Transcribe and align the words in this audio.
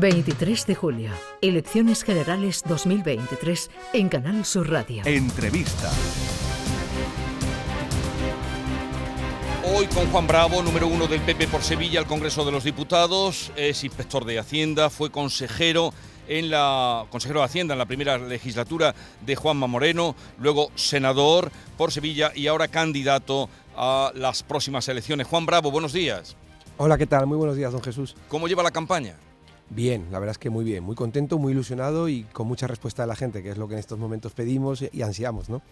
23 0.00 0.66
de 0.66 0.74
julio, 0.74 1.10
Elecciones 1.40 2.02
Generales 2.02 2.64
2023 2.66 3.70
en 3.92 4.08
Canal 4.08 4.44
Sur 4.44 4.68
Radio. 4.68 5.04
Entrevista. 5.04 5.88
Hoy 9.72 9.86
con 9.86 10.06
Juan 10.10 10.26
Bravo, 10.26 10.62
número 10.62 10.88
uno 10.88 11.06
del 11.06 11.20
PP 11.20 11.46
por 11.46 11.62
Sevilla, 11.62 12.00
al 12.00 12.06
Congreso 12.06 12.44
de 12.44 12.50
los 12.50 12.64
Diputados, 12.64 13.52
es 13.54 13.84
inspector 13.84 14.24
de 14.24 14.40
Hacienda, 14.40 14.90
fue 14.90 15.10
consejero 15.10 15.94
en 16.26 16.50
la 16.50 17.06
consejero 17.10 17.38
de 17.40 17.46
Hacienda 17.46 17.74
en 17.74 17.78
la 17.78 17.86
primera 17.86 18.18
legislatura 18.18 18.96
de 19.24 19.36
Juanma 19.36 19.68
Moreno, 19.68 20.16
luego 20.40 20.72
senador 20.74 21.52
por 21.78 21.92
Sevilla 21.92 22.32
y 22.34 22.48
ahora 22.48 22.66
candidato 22.66 23.48
a 23.76 24.10
las 24.16 24.42
próximas 24.42 24.88
elecciones. 24.88 25.28
Juan 25.28 25.46
Bravo, 25.46 25.70
buenos 25.70 25.92
días. 25.92 26.36
Hola, 26.78 26.98
¿qué 26.98 27.06
tal? 27.06 27.28
Muy 27.28 27.36
buenos 27.36 27.56
días, 27.56 27.70
don 27.70 27.82
Jesús. 27.82 28.16
¿Cómo 28.26 28.48
lleva 28.48 28.64
la 28.64 28.72
campaña? 28.72 29.14
Bien, 29.70 30.06
la 30.10 30.18
verdad 30.18 30.32
es 30.32 30.38
que 30.38 30.50
muy 30.50 30.64
bien, 30.64 30.84
muy 30.84 30.94
contento, 30.94 31.38
muy 31.38 31.52
ilusionado 31.52 32.08
y 32.08 32.24
con 32.24 32.46
mucha 32.46 32.66
respuesta 32.66 33.02
de 33.02 33.08
la 33.08 33.16
gente, 33.16 33.42
que 33.42 33.50
es 33.50 33.56
lo 33.56 33.66
que 33.66 33.74
en 33.74 33.80
estos 33.80 33.98
momentos 33.98 34.32
pedimos 34.32 34.84
y 34.92 35.02
ansiamos, 35.02 35.48
¿no? 35.48 35.62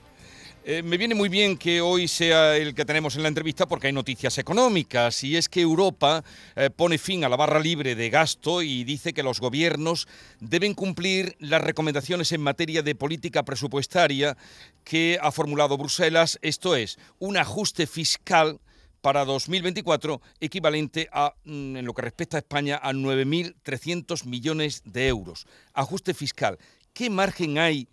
Eh, 0.65 0.81
me 0.85 0.97
viene 0.97 1.17
muy 1.17 1.29
bien 1.29 1.59
que 1.59 1.81
hoy 1.81 2.07
sea 2.07 2.57
el 2.57 2.73
que 2.73 2.85
tenemos 2.85 3.17
en 3.17 3.23
la 3.23 3.29
entrevista 3.29 3.67
porque 3.67 3.89
hay 3.89 3.93
noticias 3.93 4.39
económicas 4.39 5.25
y 5.25 5.37
es 5.37 5.49
que 5.49 5.61
Europa 5.61 6.23
eh, 6.55 6.71
pone 6.71 6.99
fin 6.99 7.25
a 7.25 7.29
la 7.29 7.35
barra 7.35 7.59
libre 7.59 7.97
de 7.97 8.11
gasto 8.11 8.63
y 8.63 8.85
dice 8.85 9.13
que 9.13 9.25
los 9.25 9.41
gobiernos 9.41 10.07
deben 10.39 10.75
cumplir 10.75 11.35
las 11.41 11.63
recomendaciones 11.63 12.31
en 12.31 12.43
materia 12.43 12.81
de 12.83 12.95
política 12.95 13.43
presupuestaria 13.43 14.37
que 14.85 15.19
ha 15.21 15.33
formulado 15.33 15.77
Bruselas, 15.77 16.39
esto 16.43 16.77
es, 16.77 16.97
un 17.19 17.39
ajuste 17.39 17.89
fiscal 17.89 18.61
para 19.03 19.25
2024 19.25 20.23
equivalente 20.41 21.09
a, 21.13 21.35
mm, 21.45 21.77
en 21.77 21.85
lo 21.85 21.93
que 21.93 22.03
respecta 22.03 22.39
a 22.39 22.41
España, 22.41 22.81
a 22.83 22.93
9.300 22.93 24.25
millones 24.25 24.81
de 24.87 25.09
euros. 25.09 25.47
Ajuste 25.75 26.15
fiscal. 26.15 26.57
¿Qué 26.95 27.11
margen 27.11 27.59
hay 27.59 27.89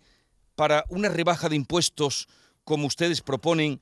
para 0.54 0.84
una 0.88 1.08
rebaja 1.08 1.48
de 1.48 1.56
impuestos 1.56 2.28
como 2.64 2.86
ustedes 2.86 3.20
proponen 3.20 3.80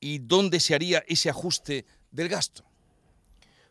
y 0.00 0.18
dónde 0.18 0.58
se 0.60 0.74
haría 0.74 1.04
ese 1.06 1.28
ajuste 1.28 1.84
del 2.10 2.28
gasto? 2.28 2.64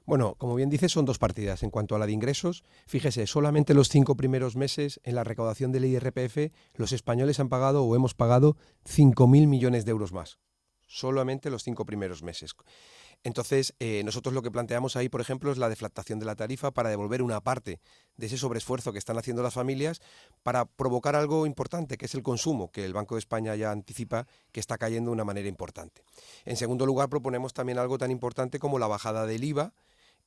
Bueno, 0.05 0.35
como 0.35 0.55
bien 0.55 0.69
dice, 0.69 0.89
son 0.89 1.05
dos 1.05 1.17
partidas. 1.17 1.63
En 1.63 1.69
cuanto 1.69 1.95
a 1.95 1.99
la 1.99 2.05
de 2.05 2.11
ingresos, 2.11 2.63
fíjese, 2.85 3.25
solamente 3.27 3.73
los 3.73 3.89
cinco 3.89 4.15
primeros 4.15 4.55
meses 4.55 4.99
en 5.03 5.15
la 5.15 5.23
recaudación 5.23 5.71
del 5.71 5.85
IRPF, 5.85 6.51
los 6.75 6.91
españoles 6.91 7.39
han 7.39 7.49
pagado 7.49 7.83
o 7.83 7.95
hemos 7.95 8.13
pagado 8.13 8.57
5.000 8.85 9.47
millones 9.47 9.85
de 9.85 9.91
euros 9.91 10.11
más 10.11 10.39
solamente 10.91 11.49
los 11.49 11.63
cinco 11.63 11.85
primeros 11.85 12.21
meses. 12.21 12.53
Entonces, 13.23 13.75
eh, 13.79 14.01
nosotros 14.03 14.33
lo 14.33 14.41
que 14.41 14.51
planteamos 14.51 14.95
ahí, 14.95 15.07
por 15.07 15.21
ejemplo, 15.21 15.51
es 15.51 15.57
la 15.57 15.69
deflactación 15.69 16.19
de 16.19 16.25
la 16.25 16.35
tarifa 16.35 16.71
para 16.71 16.89
devolver 16.89 17.21
una 17.21 17.39
parte 17.39 17.79
de 18.17 18.25
ese 18.25 18.37
sobreesfuerzo 18.37 18.91
que 18.91 18.99
están 18.99 19.17
haciendo 19.17 19.43
las 19.43 19.53
familias 19.53 20.01
para 20.43 20.65
provocar 20.65 21.15
algo 21.15 21.45
importante, 21.45 21.97
que 21.97 22.05
es 22.05 22.15
el 22.15 22.23
consumo, 22.23 22.71
que 22.71 22.83
el 22.83 22.93
Banco 22.93 23.15
de 23.15 23.19
España 23.19 23.55
ya 23.55 23.71
anticipa 23.71 24.27
que 24.51 24.59
está 24.59 24.77
cayendo 24.77 25.11
de 25.11 25.13
una 25.13 25.23
manera 25.23 25.47
importante. 25.47 26.03
En 26.45 26.57
segundo 26.57 26.85
lugar, 26.85 27.09
proponemos 27.09 27.53
también 27.53 27.77
algo 27.77 27.97
tan 27.97 28.09
importante 28.09 28.57
como 28.57 28.79
la 28.79 28.87
bajada 28.87 29.25
del 29.27 29.43
IVA, 29.43 29.73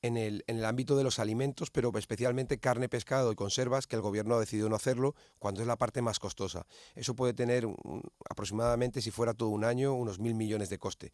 en 0.04 0.18
el, 0.18 0.44
en 0.48 0.58
el, 0.58 0.66
ámbito 0.66 0.96
de 0.96 1.02
los 1.02 1.18
alimentos, 1.18 1.70
pero 1.70 1.90
especialmente 1.96 2.60
carne, 2.60 2.90
pescado 2.90 3.32
y 3.32 3.34
conservas, 3.34 3.86
que 3.86 3.96
el 3.96 4.02
gobierno 4.02 4.34
ha 4.34 4.38
decidido 4.38 4.68
no 4.68 4.76
hacerlo 4.76 5.14
cuando 5.38 5.62
es 5.62 5.66
la 5.66 5.76
parte 5.76 6.02
más 6.02 6.18
costosa. 6.18 6.66
Eso 6.94 7.16
puede 7.16 7.32
tener 7.32 7.66
aproximadamente, 8.28 9.00
si 9.00 9.10
fuera 9.10 9.32
todo 9.32 9.48
un 9.48 9.64
año, 9.64 9.94
unos 9.94 10.18
mil 10.18 10.34
millones 10.34 10.68
de 10.68 10.78
coste. 10.78 11.10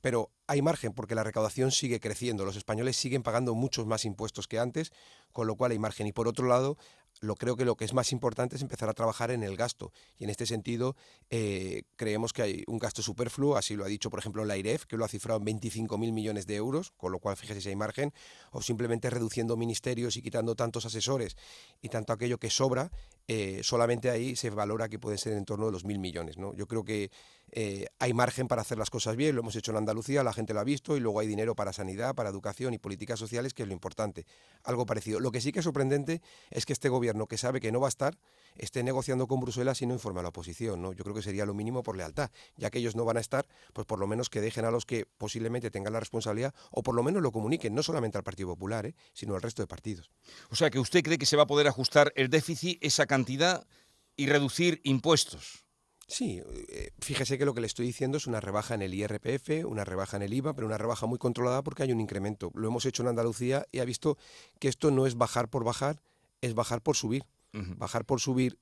Pero 0.00 0.30
hay 0.46 0.62
margen 0.62 0.94
porque 0.94 1.14
la 1.14 1.24
recaudación 1.24 1.72
sigue 1.72 2.00
creciendo, 2.00 2.46
los 2.46 2.56
españoles 2.56 2.96
siguen 2.96 3.22
pagando 3.22 3.54
muchos 3.54 3.86
más 3.86 4.06
impuestos 4.06 4.48
que 4.48 4.58
antes, 4.58 4.92
con 5.32 5.46
lo 5.46 5.54
cual 5.54 5.72
hay 5.72 5.78
margen. 5.78 6.06
Y 6.06 6.12
por 6.12 6.26
otro 6.26 6.48
lado, 6.48 6.78
lo 7.22 7.36
creo 7.36 7.56
que 7.56 7.64
lo 7.64 7.76
que 7.76 7.84
es 7.84 7.94
más 7.94 8.10
importante 8.12 8.56
es 8.56 8.62
empezar 8.62 8.88
a 8.88 8.94
trabajar 8.94 9.30
en 9.30 9.44
el 9.44 9.56
gasto. 9.56 9.92
Y 10.18 10.24
en 10.24 10.30
este 10.30 10.44
sentido, 10.44 10.96
eh, 11.30 11.84
creemos 11.96 12.32
que 12.32 12.42
hay 12.42 12.64
un 12.66 12.78
gasto 12.78 13.00
superfluo, 13.00 13.56
así 13.56 13.76
lo 13.76 13.84
ha 13.84 13.88
dicho, 13.88 14.10
por 14.10 14.18
ejemplo, 14.18 14.44
la 14.44 14.56
IREF, 14.56 14.86
que 14.86 14.96
lo 14.96 15.04
ha 15.04 15.08
cifrado 15.08 15.38
en 15.38 15.46
25.000 15.46 16.12
millones 16.12 16.46
de 16.48 16.56
euros, 16.56 16.92
con 16.96 17.12
lo 17.12 17.20
cual 17.20 17.36
fíjese 17.36 17.60
si 17.60 17.68
hay 17.68 17.76
margen, 17.76 18.12
o 18.50 18.60
simplemente 18.60 19.08
reduciendo 19.08 19.56
ministerios 19.56 20.16
y 20.16 20.22
quitando 20.22 20.56
tantos 20.56 20.84
asesores 20.84 21.36
y 21.80 21.88
tanto 21.90 22.12
aquello 22.12 22.38
que 22.38 22.50
sobra, 22.50 22.90
eh, 23.28 23.60
solamente 23.62 24.10
ahí 24.10 24.36
se 24.36 24.50
valora 24.50 24.88
que 24.88 24.98
pueden 24.98 25.18
ser 25.18 25.34
en 25.34 25.44
torno 25.44 25.66
de 25.66 25.72
los 25.72 25.84
mil 25.84 25.98
millones. 25.98 26.38
¿no? 26.38 26.54
Yo 26.54 26.66
creo 26.66 26.84
que 26.84 27.10
eh, 27.52 27.86
hay 27.98 28.12
margen 28.14 28.48
para 28.48 28.62
hacer 28.62 28.78
las 28.78 28.90
cosas 28.90 29.16
bien, 29.16 29.34
lo 29.34 29.42
hemos 29.42 29.56
hecho 29.56 29.70
en 29.70 29.78
Andalucía, 29.78 30.22
la 30.22 30.32
gente 30.32 30.54
lo 30.54 30.60
ha 30.60 30.64
visto, 30.64 30.96
y 30.96 31.00
luego 31.00 31.20
hay 31.20 31.26
dinero 31.26 31.54
para 31.54 31.72
sanidad, 31.72 32.14
para 32.14 32.30
educación 32.30 32.74
y 32.74 32.78
políticas 32.78 33.18
sociales, 33.18 33.54
que 33.54 33.62
es 33.62 33.68
lo 33.68 33.74
importante. 33.74 34.26
Algo 34.64 34.86
parecido. 34.86 35.20
Lo 35.20 35.30
que 35.30 35.40
sí 35.40 35.52
que 35.52 35.60
es 35.60 35.64
sorprendente 35.64 36.22
es 36.50 36.66
que 36.66 36.72
este 36.72 36.88
gobierno, 36.88 37.26
que 37.26 37.38
sabe 37.38 37.60
que 37.60 37.70
no 37.72 37.80
va 37.80 37.88
a 37.88 37.90
estar, 37.90 38.18
esté 38.56 38.82
negociando 38.82 39.26
con 39.26 39.40
Bruselas 39.40 39.82
y 39.82 39.86
no 39.86 39.94
informe 39.94 40.20
a 40.20 40.22
la 40.22 40.28
oposición. 40.30 40.82
¿no? 40.82 40.92
Yo 40.92 41.04
creo 41.04 41.14
que 41.14 41.22
sería 41.22 41.46
lo 41.46 41.54
mínimo 41.54 41.82
por 41.82 41.96
lealtad. 41.96 42.30
Ya 42.56 42.70
que 42.70 42.78
ellos 42.78 42.96
no 42.96 43.04
van 43.04 43.16
a 43.16 43.20
estar, 43.20 43.46
pues 43.72 43.86
por 43.86 43.98
lo 43.98 44.06
menos 44.06 44.30
que 44.30 44.40
dejen 44.40 44.64
a 44.64 44.70
los 44.70 44.86
que 44.86 45.06
posiblemente 45.18 45.70
tengan 45.70 45.92
la 45.92 46.00
responsabilidad, 46.00 46.54
o 46.70 46.82
por 46.82 46.94
lo 46.94 47.02
menos 47.02 47.22
lo 47.22 47.32
comuniquen, 47.32 47.74
no 47.74 47.82
solamente 47.82 48.18
al 48.18 48.24
Partido 48.24 48.48
Popular, 48.48 48.86
¿eh? 48.86 48.94
sino 49.12 49.34
al 49.34 49.42
resto 49.42 49.62
de 49.62 49.66
partidos. 49.66 50.10
O 50.50 50.56
sea, 50.56 50.70
que 50.70 50.78
usted 50.78 51.02
cree 51.02 51.18
que 51.18 51.26
se 51.26 51.36
va 51.36 51.44
a 51.44 51.46
poder 51.46 51.68
ajustar 51.68 52.12
el 52.16 52.28
déficit, 52.28 52.78
esa 52.82 53.06
cantidad 53.06 53.66
y 54.16 54.26
reducir 54.26 54.80
impuestos. 54.84 55.64
Sí, 56.12 56.42
eh, 56.68 56.90
fíjese 56.98 57.38
que 57.38 57.46
lo 57.46 57.54
que 57.54 57.62
le 57.62 57.66
estoy 57.66 57.86
diciendo 57.86 58.18
es 58.18 58.26
una 58.26 58.40
rebaja 58.40 58.74
en 58.74 58.82
el 58.82 58.92
IRPF, 58.92 59.64
una 59.64 59.84
rebaja 59.84 60.18
en 60.18 60.22
el 60.22 60.34
IVA, 60.34 60.52
pero 60.52 60.66
una 60.66 60.76
rebaja 60.76 61.06
muy 61.06 61.18
controlada 61.18 61.62
porque 61.62 61.84
hay 61.84 61.92
un 61.92 62.00
incremento. 62.00 62.50
Lo 62.54 62.68
hemos 62.68 62.84
hecho 62.84 63.02
en 63.02 63.08
Andalucía 63.08 63.66
y 63.72 63.78
ha 63.78 63.84
visto 63.86 64.18
que 64.58 64.68
esto 64.68 64.90
no 64.90 65.06
es 65.06 65.16
bajar 65.16 65.48
por 65.48 65.64
bajar, 65.64 66.02
es 66.42 66.54
bajar 66.54 66.82
por 66.82 66.96
subir. 66.96 67.24
Bajar 67.52 68.04
por 68.04 68.20
subir 68.20 68.58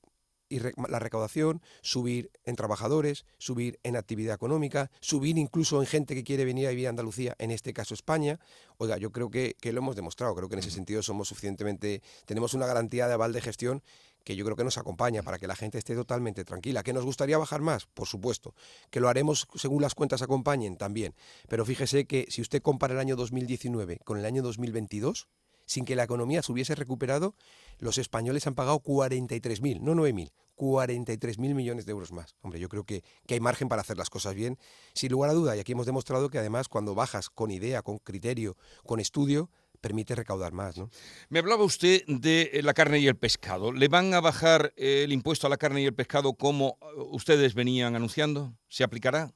y 0.51 0.59
la 0.59 0.99
recaudación, 0.99 1.61
subir 1.81 2.29
en 2.43 2.57
trabajadores, 2.57 3.25
subir 3.37 3.79
en 3.83 3.95
actividad 3.95 4.35
económica, 4.35 4.91
subir 4.99 5.37
incluso 5.37 5.79
en 5.81 5.87
gente 5.87 6.13
que 6.13 6.25
quiere 6.25 6.43
venir 6.43 6.67
a 6.67 6.71
vivir 6.71 6.87
a 6.87 6.89
Andalucía, 6.89 7.35
en 7.39 7.51
este 7.51 7.71
caso 7.71 7.93
España. 7.93 8.37
Oiga, 8.77 8.97
yo 8.97 9.11
creo 9.13 9.31
que, 9.31 9.55
que 9.61 9.71
lo 9.71 9.79
hemos 9.79 9.95
demostrado, 9.95 10.35
creo 10.35 10.49
que 10.49 10.55
en 10.55 10.59
ese 10.59 10.71
sentido 10.71 11.01
somos 11.01 11.29
suficientemente, 11.29 12.01
tenemos 12.25 12.53
una 12.53 12.67
garantía 12.67 13.07
de 13.07 13.13
aval 13.13 13.31
de 13.31 13.39
gestión 13.39 13.81
que 14.25 14.35
yo 14.35 14.43
creo 14.45 14.57
que 14.57 14.63
nos 14.63 14.77
acompaña 14.77 15.23
para 15.23 15.39
que 15.39 15.47
la 15.47 15.55
gente 15.55 15.77
esté 15.77 15.95
totalmente 15.95 16.43
tranquila. 16.45 16.83
¿Que 16.83 16.93
nos 16.93 17.05
gustaría 17.05 17.37
bajar 17.37 17.61
más? 17.61 17.87
Por 17.87 18.07
supuesto. 18.07 18.53
¿Que 18.89 18.99
lo 18.99 19.09
haremos 19.09 19.47
según 19.55 19.81
las 19.81 19.95
cuentas 19.95 20.21
acompañen? 20.21 20.77
También. 20.77 21.15
Pero 21.47 21.65
fíjese 21.65 22.05
que 22.05 22.27
si 22.29 22.41
usted 22.41 22.61
compara 22.61 22.93
el 22.93 22.99
año 22.99 23.15
2019 23.15 23.99
con 24.03 24.17
el 24.19 24.25
año 24.25 24.43
2022, 24.43 25.27
sin 25.71 25.85
que 25.85 25.95
la 25.95 26.03
economía 26.03 26.43
se 26.43 26.51
hubiese 26.51 26.75
recuperado, 26.75 27.33
los 27.79 27.97
españoles 27.97 28.45
han 28.45 28.55
pagado 28.55 28.81
43.000, 28.81 29.79
no 29.79 29.93
9.000, 29.93 30.33
43.000 30.57 31.55
millones 31.55 31.85
de 31.85 31.93
euros 31.93 32.11
más. 32.11 32.35
Hombre, 32.41 32.59
yo 32.59 32.67
creo 32.67 32.83
que, 32.83 33.05
que, 33.25 33.35
hay 33.35 33.39
margen 33.39 33.69
para 33.69 33.81
hacer 33.81 33.97
las 33.97 34.09
cosas 34.09 34.35
bien, 34.35 34.59
sin 34.93 35.13
lugar 35.13 35.29
a 35.29 35.33
duda. 35.33 35.55
Y 35.55 35.61
aquí 35.61 35.71
hemos 35.71 35.85
demostrado 35.85 36.29
que 36.29 36.39
además 36.39 36.67
cuando 36.67 36.93
bajas 36.93 37.29
con 37.29 37.51
idea, 37.51 37.83
con 37.83 37.99
criterio, 37.99 38.57
con 38.85 38.99
estudio, 38.99 39.49
permite 39.79 40.13
recaudar 40.13 40.51
más. 40.51 40.77
¿no? 40.77 40.89
Me 41.29 41.39
hablaba 41.39 41.63
usted 41.63 42.03
de 42.05 42.51
eh, 42.51 42.63
la 42.63 42.73
carne 42.73 42.99
y 42.99 43.07
el 43.07 43.15
pescado. 43.15 43.71
¿Le 43.71 43.87
van 43.87 44.13
a 44.13 44.19
bajar 44.19 44.73
eh, 44.75 45.03
el 45.05 45.13
impuesto 45.13 45.47
a 45.47 45.49
la 45.49 45.57
carne 45.57 45.83
y 45.83 45.85
el 45.85 45.95
pescado 45.95 46.33
como 46.33 46.77
eh, 46.81 46.85
ustedes 47.11 47.53
venían 47.53 47.95
anunciando? 47.95 48.53
¿Se 48.67 48.83
aplicará? 48.83 49.33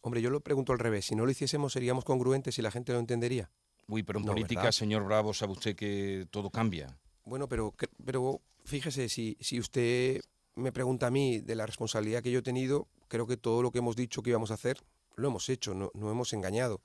Hombre, 0.00 0.22
yo 0.22 0.30
lo 0.30 0.40
pregunto 0.42 0.72
al 0.72 0.78
revés. 0.78 1.06
Si 1.06 1.16
no 1.16 1.24
lo 1.24 1.32
hiciésemos, 1.32 1.72
seríamos 1.72 2.04
congruentes 2.04 2.56
y 2.58 2.62
la 2.62 2.70
gente 2.70 2.92
lo 2.92 3.00
entendería. 3.00 3.50
Uy, 3.92 4.02
pero 4.02 4.18
en 4.18 4.24
política, 4.24 4.72
señor 4.72 5.04
Bravo, 5.04 5.34
sabe 5.34 5.52
usted 5.52 5.76
que 5.76 6.26
todo 6.30 6.50
cambia. 6.50 6.98
Bueno, 7.24 7.48
pero, 7.48 7.74
pero 8.04 8.40
fíjese, 8.64 9.08
si, 9.08 9.36
si 9.40 9.58
usted 9.60 10.20
me 10.54 10.72
pregunta 10.72 11.06
a 11.06 11.10
mí 11.10 11.40
de 11.40 11.54
la 11.54 11.66
responsabilidad 11.66 12.22
que 12.22 12.30
yo 12.30 12.40
he 12.40 12.42
tenido, 12.42 12.88
creo 13.08 13.26
que 13.26 13.36
todo 13.36 13.62
lo 13.62 13.70
que 13.70 13.78
hemos 13.78 13.96
dicho 13.96 14.22
que 14.22 14.30
íbamos 14.30 14.50
a 14.50 14.54
hacer, 14.54 14.78
lo 15.16 15.28
hemos 15.28 15.48
hecho, 15.48 15.74
no, 15.74 15.90
no 15.94 16.10
hemos 16.10 16.32
engañado 16.32 16.80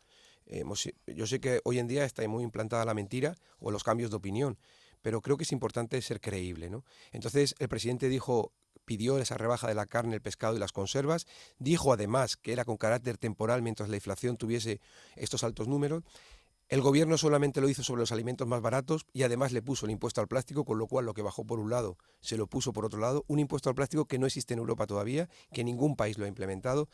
yo 1.07 1.27
sé 1.27 1.39
que 1.39 1.61
hoy 1.63 1.79
en 1.79 1.87
día 1.87 2.05
está 2.05 2.27
muy 2.27 2.43
implantada 2.43 2.85
la 2.85 2.93
mentira 2.93 3.35
o 3.59 3.71
los 3.71 3.83
cambios 3.83 4.09
de 4.09 4.17
opinión, 4.17 4.57
pero 5.01 5.21
creo 5.21 5.37
que 5.37 5.43
es 5.43 5.51
importante 5.51 6.01
ser 6.01 6.21
creíble. 6.21 6.69
¿no? 6.69 6.83
Entonces 7.11 7.55
el 7.59 7.69
presidente 7.69 8.09
dijo, 8.09 8.53
pidió 8.85 9.17
esa 9.19 9.37
rebaja 9.37 9.67
de 9.67 9.75
la 9.75 9.85
carne, 9.85 10.15
el 10.15 10.21
pescado 10.21 10.55
y 10.55 10.59
las 10.59 10.71
conservas, 10.71 11.27
dijo 11.59 11.91
además 11.91 12.37
que 12.37 12.53
era 12.53 12.65
con 12.65 12.77
carácter 12.77 13.17
temporal 13.17 13.61
mientras 13.61 13.89
la 13.89 13.97
inflación 13.97 14.37
tuviese 14.37 14.79
estos 15.15 15.43
altos 15.43 15.67
números. 15.67 16.03
El 16.69 16.81
gobierno 16.81 17.17
solamente 17.17 17.61
lo 17.61 17.69
hizo 17.69 17.81
sobre 17.81 18.01
los 18.01 18.11
alimentos 18.11 18.45
más 18.45 18.61
baratos 18.61 19.05
y 19.13 19.23
además 19.23 19.53
le 19.53 19.61
puso 19.61 19.85
el 19.85 19.91
impuesto 19.93 20.19
al 20.19 20.27
plástico, 20.27 20.65
con 20.65 20.77
lo 20.77 20.87
cual 20.87 21.05
lo 21.05 21.13
que 21.13 21.21
bajó 21.21 21.45
por 21.45 21.59
un 21.59 21.69
lado 21.69 21.97
se 22.19 22.35
lo 22.35 22.47
puso 22.47 22.73
por 22.73 22.83
otro 22.83 22.99
lado, 22.99 23.23
un 23.27 23.39
impuesto 23.39 23.69
al 23.69 23.75
plástico 23.75 24.05
que 24.05 24.19
no 24.19 24.25
existe 24.25 24.53
en 24.53 24.59
Europa 24.59 24.85
todavía, 24.85 25.29
que 25.53 25.63
ningún 25.63 25.95
país 25.95 26.17
lo 26.17 26.25
ha 26.25 26.27
implementado. 26.27 26.89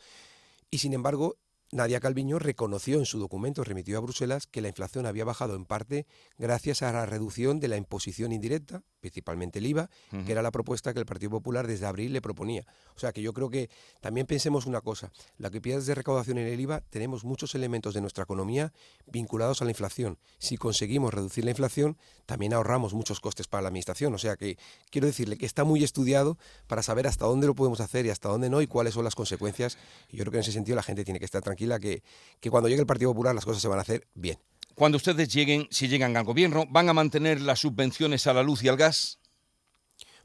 Y 0.70 0.78
sin 0.78 0.92
embargo, 0.92 1.38
Nadia 1.72 1.98
Calviño 1.98 2.38
reconoció 2.38 2.98
en 2.98 3.04
su 3.04 3.18
documento 3.18 3.64
remitido 3.64 3.98
a 3.98 4.02
Bruselas 4.02 4.46
que 4.46 4.60
la 4.60 4.68
inflación 4.68 5.06
había 5.06 5.24
bajado 5.24 5.56
en 5.56 5.64
parte 5.64 6.06
gracias 6.38 6.82
a 6.82 6.92
la 6.92 7.04
reducción 7.04 7.58
de 7.58 7.66
la 7.66 7.76
imposición 7.76 8.30
indirecta, 8.30 8.84
principalmente 9.04 9.58
el 9.58 9.66
IVA, 9.66 9.90
que 10.24 10.32
era 10.32 10.40
la 10.40 10.50
propuesta 10.50 10.94
que 10.94 10.98
el 10.98 11.04
Partido 11.04 11.28
Popular 11.28 11.66
desde 11.66 11.84
abril 11.84 12.14
le 12.14 12.22
proponía. 12.22 12.64
O 12.96 12.98
sea 12.98 13.12
que 13.12 13.20
yo 13.20 13.34
creo 13.34 13.50
que 13.50 13.68
también 14.00 14.26
pensemos 14.26 14.64
una 14.64 14.80
cosa, 14.80 15.12
la 15.36 15.50
que 15.50 15.60
pierdes 15.60 15.84
de 15.84 15.94
recaudación 15.94 16.38
en 16.38 16.46
el 16.46 16.58
IVA, 16.58 16.80
tenemos 16.88 17.22
muchos 17.22 17.54
elementos 17.54 17.92
de 17.92 18.00
nuestra 18.00 18.24
economía 18.24 18.72
vinculados 19.06 19.60
a 19.60 19.66
la 19.66 19.72
inflación. 19.72 20.16
Si 20.38 20.56
conseguimos 20.56 21.12
reducir 21.12 21.44
la 21.44 21.50
inflación, 21.50 21.98
también 22.24 22.54
ahorramos 22.54 22.94
muchos 22.94 23.20
costes 23.20 23.46
para 23.46 23.60
la 23.60 23.68
administración. 23.68 24.14
O 24.14 24.18
sea 24.18 24.36
que 24.36 24.56
quiero 24.88 25.06
decirle 25.06 25.36
que 25.36 25.44
está 25.44 25.64
muy 25.64 25.84
estudiado 25.84 26.38
para 26.66 26.82
saber 26.82 27.06
hasta 27.06 27.26
dónde 27.26 27.46
lo 27.46 27.54
podemos 27.54 27.80
hacer 27.80 28.06
y 28.06 28.10
hasta 28.10 28.30
dónde 28.30 28.48
no 28.48 28.62
y 28.62 28.66
cuáles 28.66 28.94
son 28.94 29.04
las 29.04 29.14
consecuencias. 29.14 29.76
Y 30.08 30.16
yo 30.16 30.24
creo 30.24 30.32
que 30.32 30.38
en 30.38 30.44
ese 30.44 30.52
sentido 30.52 30.76
la 30.76 30.82
gente 30.82 31.04
tiene 31.04 31.18
que 31.18 31.26
estar 31.26 31.42
tranquila 31.42 31.78
que, 31.78 32.02
que 32.40 32.48
cuando 32.48 32.70
llegue 32.70 32.80
el 32.80 32.86
Partido 32.86 33.10
Popular 33.10 33.34
las 33.34 33.44
cosas 33.44 33.60
se 33.60 33.68
van 33.68 33.80
a 33.80 33.82
hacer 33.82 34.06
bien. 34.14 34.38
Cuando 34.74 34.96
ustedes 34.96 35.32
lleguen, 35.32 35.68
si 35.70 35.86
llegan 35.86 36.16
al 36.16 36.24
gobierno, 36.24 36.64
¿van 36.68 36.88
a 36.88 36.92
mantener 36.92 37.40
las 37.40 37.60
subvenciones 37.60 38.26
a 38.26 38.34
la 38.34 38.42
luz 38.42 38.64
y 38.64 38.68
al 38.68 38.76
gas? 38.76 39.20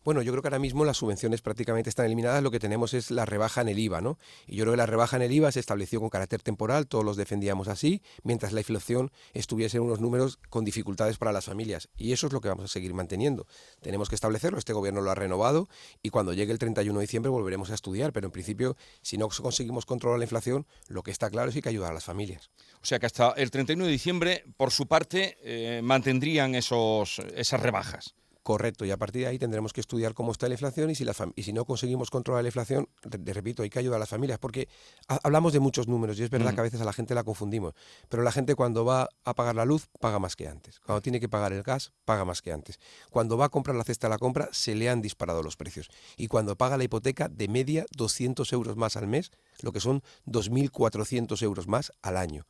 Bueno, 0.03 0.21
yo 0.21 0.31
creo 0.31 0.41
que 0.41 0.47
ahora 0.47 0.59
mismo 0.59 0.85
las 0.85 0.97
subvenciones 0.97 1.41
prácticamente 1.41 1.89
están 1.89 2.05
eliminadas, 2.05 2.41
lo 2.41 2.51
que 2.51 2.59
tenemos 2.59 2.93
es 2.93 3.11
la 3.11 3.25
rebaja 3.25 3.61
en 3.61 3.69
el 3.69 3.79
IVA, 3.79 4.01
¿no? 4.01 4.17
Y 4.47 4.55
yo 4.55 4.63
creo 4.63 4.73
que 4.73 4.77
la 4.77 4.85
rebaja 4.85 5.17
en 5.17 5.23
el 5.23 5.31
IVA 5.31 5.51
se 5.51 5.59
estableció 5.59 5.99
con 5.99 6.09
carácter 6.09 6.41
temporal, 6.41 6.87
todos 6.87 7.03
los 7.03 7.17
defendíamos 7.17 7.67
así, 7.67 8.01
mientras 8.23 8.53
la 8.53 8.61
inflación 8.61 9.11
estuviese 9.33 9.77
en 9.77 9.83
unos 9.83 9.99
números 9.99 10.39
con 10.49 10.63
dificultades 10.63 11.17
para 11.17 11.31
las 11.31 11.45
familias. 11.45 11.89
Y 11.97 12.13
eso 12.13 12.27
es 12.27 12.33
lo 12.33 12.39
que 12.39 12.47
vamos 12.47 12.65
a 12.65 12.67
seguir 12.67 12.93
manteniendo. 12.93 13.45
Tenemos 13.81 14.09
que 14.09 14.15
establecerlo, 14.15 14.57
este 14.57 14.73
gobierno 14.73 15.01
lo 15.01 15.11
ha 15.11 15.15
renovado 15.15 15.67
y 16.01 16.09
cuando 16.09 16.33
llegue 16.33 16.51
el 16.51 16.59
31 16.59 16.99
de 16.99 17.03
diciembre 17.03 17.29
volveremos 17.29 17.71
a 17.71 17.75
estudiar, 17.75 18.13
pero 18.13 18.27
en 18.27 18.31
principio, 18.31 18.77
si 19.01 19.17
no 19.17 19.27
conseguimos 19.27 19.85
controlar 19.85 20.19
la 20.19 20.25
inflación, 20.25 20.65
lo 20.87 21.03
que 21.03 21.11
está 21.11 21.29
claro 21.29 21.49
es 21.49 21.53
que 21.53 21.59
hay 21.59 21.63
que 21.63 21.69
ayudar 21.69 21.91
a 21.91 21.95
las 21.95 22.05
familias. 22.05 22.49
O 22.81 22.85
sea 22.85 22.99
que 22.99 23.05
hasta 23.05 23.31
el 23.31 23.51
31 23.51 23.85
de 23.85 23.91
diciembre, 23.91 24.45
por 24.55 24.71
su 24.71 24.87
parte, 24.87 25.37
eh, 25.43 25.81
mantendrían 25.83 26.55
esos, 26.55 27.19
esas 27.35 27.59
rebajas. 27.59 28.15
Correcto, 28.49 28.83
y 28.83 28.89
a 28.89 28.97
partir 28.97 29.21
de 29.21 29.27
ahí 29.27 29.37
tendremos 29.37 29.73
que 29.73 29.79
estudiar 29.79 30.15
cómo 30.15 30.31
está 30.31 30.47
la 30.47 30.55
inflación 30.55 30.89
y 30.89 30.95
si, 30.95 31.05
la 31.05 31.13
y 31.35 31.43
si 31.43 31.53
no 31.53 31.65
conseguimos 31.65 32.09
controlar 32.09 32.41
la 32.41 32.47
inflación, 32.47 32.89
de, 33.03 33.31
repito, 33.31 33.61
hay 33.61 33.69
que 33.69 33.77
ayudar 33.77 33.97
a 33.97 33.99
las 33.99 34.09
familias, 34.09 34.39
porque 34.39 34.67
hablamos 35.07 35.53
de 35.53 35.59
muchos 35.59 35.87
números 35.87 36.19
y 36.19 36.23
es 36.23 36.31
verdad 36.31 36.55
que 36.55 36.61
a 36.61 36.63
veces 36.63 36.81
a 36.81 36.83
la 36.83 36.91
gente 36.91 37.13
la 37.13 37.23
confundimos, 37.23 37.75
pero 38.09 38.23
la 38.23 38.31
gente 38.31 38.55
cuando 38.55 38.83
va 38.83 39.07
a 39.23 39.35
pagar 39.35 39.53
la 39.53 39.65
luz 39.65 39.87
paga 39.99 40.17
más 40.17 40.35
que 40.35 40.47
antes, 40.47 40.79
cuando 40.79 40.99
tiene 40.99 41.19
que 41.19 41.29
pagar 41.29 41.53
el 41.53 41.61
gas 41.61 41.93
paga 42.05 42.25
más 42.25 42.41
que 42.41 42.51
antes, 42.51 42.79
cuando 43.11 43.37
va 43.37 43.45
a 43.45 43.49
comprar 43.49 43.75
la 43.75 43.83
cesta 43.83 44.07
de 44.07 44.15
la 44.15 44.17
compra 44.17 44.49
se 44.51 44.73
le 44.73 44.89
han 44.89 45.03
disparado 45.03 45.43
los 45.43 45.55
precios 45.55 45.87
y 46.17 46.25
cuando 46.25 46.55
paga 46.55 46.75
la 46.75 46.85
hipoteca 46.85 47.27
de 47.29 47.49
media 47.49 47.85
200 47.95 48.51
euros 48.53 48.75
más 48.77 48.97
al 48.97 49.05
mes, 49.05 49.29
lo 49.61 49.71
que 49.71 49.79
son 49.79 50.01
2.400 50.25 51.39
euros 51.43 51.67
más 51.67 51.91
al 52.01 52.17
año. 52.17 52.47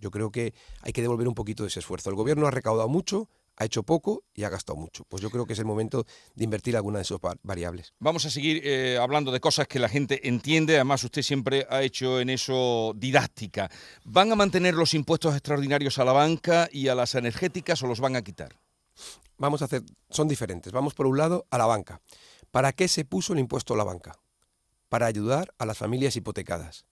Yo 0.00 0.10
creo 0.10 0.30
que 0.30 0.54
hay 0.82 0.92
que 0.92 1.02
devolver 1.02 1.28
un 1.28 1.34
poquito 1.34 1.64
de 1.64 1.68
ese 1.68 1.80
esfuerzo. 1.80 2.08
El 2.08 2.16
gobierno 2.16 2.46
ha 2.46 2.50
recaudado 2.50 2.88
mucho, 2.88 3.28
ha 3.56 3.64
hecho 3.64 3.82
poco 3.82 4.24
y 4.34 4.44
ha 4.44 4.48
gastado 4.48 4.76
mucho. 4.76 5.04
Pues 5.08 5.22
yo 5.22 5.30
creo 5.30 5.46
que 5.46 5.52
es 5.52 5.58
el 5.58 5.64
momento 5.64 6.06
de 6.34 6.44
invertir 6.44 6.76
alguna 6.76 6.98
de 6.98 7.02
esas 7.02 7.18
variables. 7.42 7.92
Vamos 7.98 8.24
a 8.24 8.30
seguir 8.30 8.62
eh, 8.64 8.98
hablando 9.00 9.32
de 9.32 9.40
cosas 9.40 9.68
que 9.68 9.78
la 9.78 9.88
gente 9.88 10.28
entiende, 10.28 10.74
además 10.74 11.04
usted 11.04 11.22
siempre 11.22 11.66
ha 11.70 11.82
hecho 11.82 12.20
en 12.20 12.30
eso 12.30 12.92
didáctica. 12.96 13.70
¿Van 14.04 14.32
a 14.32 14.36
mantener 14.36 14.74
los 14.74 14.94
impuestos 14.94 15.34
extraordinarios 15.34 15.98
a 15.98 16.04
la 16.04 16.12
banca 16.12 16.68
y 16.72 16.88
a 16.88 16.94
las 16.94 17.14
energéticas 17.14 17.82
o 17.82 17.86
los 17.86 18.00
van 18.00 18.16
a 18.16 18.22
quitar? 18.22 18.56
Vamos 19.36 19.62
a 19.62 19.66
hacer, 19.66 19.82
son 20.10 20.28
diferentes. 20.28 20.72
Vamos 20.72 20.94
por 20.94 21.06
un 21.06 21.18
lado 21.18 21.46
a 21.50 21.58
la 21.58 21.66
banca. 21.66 22.00
¿Para 22.50 22.72
qué 22.72 22.86
se 22.88 23.04
puso 23.04 23.32
el 23.32 23.40
impuesto 23.40 23.74
a 23.74 23.76
la 23.76 23.84
banca? 23.84 24.18
Para 24.88 25.06
ayudar 25.06 25.52
a 25.58 25.66
las 25.66 25.78
familias 25.78 26.14
hipotecadas. 26.16 26.86